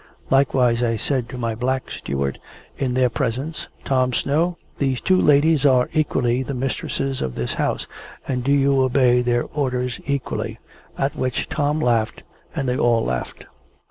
[0.31, 2.39] Likewise I said to my black steward
[2.75, 7.85] in their presence, "Tom Snow, these two ladies are equally the mistresses of this house,
[8.27, 10.57] and do you obey their orders equally;"
[10.97, 12.23] at which Tom laughed,
[12.55, 13.45] and they all laughed.